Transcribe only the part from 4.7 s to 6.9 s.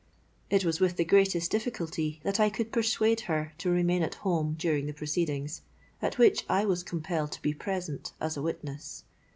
the proceedings, at which I was